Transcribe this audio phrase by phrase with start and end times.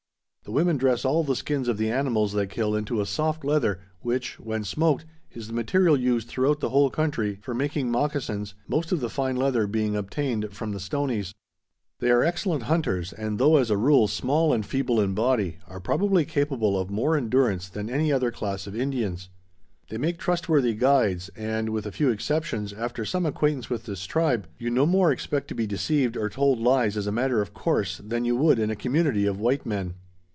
[0.43, 3.79] The women dress all the skins of the animals they kill into a soft leather,
[3.99, 8.91] which, when smoked, is the material used throughout the whole country for making moccasins, most
[8.91, 11.31] of the fine leather being obtained from the Stoneys.
[11.99, 15.79] They are excellent hunters, and though as a rule small and feeble in body, are
[15.79, 19.29] probably capable of more endurance than any other class of Indians.
[19.89, 24.47] They make trustworthy guides, and, with a few exceptions, after some acquaintance with this tribe,
[24.57, 27.99] you no more expect to be deceived, or told lies, as a matter of course,
[28.03, 29.93] than you would in a community of white men."